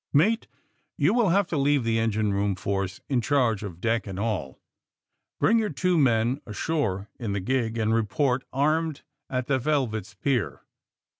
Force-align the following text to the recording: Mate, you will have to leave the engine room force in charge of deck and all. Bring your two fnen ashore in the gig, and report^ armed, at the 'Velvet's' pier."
Mate, 0.13 0.47
you 0.97 1.13
will 1.13 1.29
have 1.29 1.45
to 1.49 1.57
leave 1.59 1.83
the 1.83 1.99
engine 1.99 2.33
room 2.33 2.55
force 2.55 3.01
in 3.07 3.21
charge 3.21 3.61
of 3.61 3.79
deck 3.79 4.07
and 4.07 4.17
all. 4.19 4.59
Bring 5.39 5.59
your 5.59 5.69
two 5.69 5.95
fnen 5.95 6.41
ashore 6.47 7.07
in 7.19 7.33
the 7.33 7.39
gig, 7.39 7.77
and 7.77 7.91
report^ 7.91 8.41
armed, 8.51 9.03
at 9.29 9.45
the 9.45 9.59
'Velvet's' 9.59 10.15
pier." 10.15 10.63